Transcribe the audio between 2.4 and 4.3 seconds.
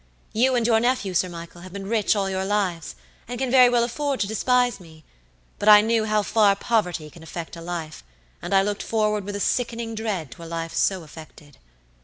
lives, and can very well afford to